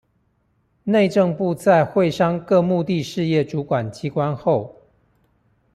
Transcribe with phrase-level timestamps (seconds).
[0.85, 4.81] 內政部在會商各目的事業主管機關後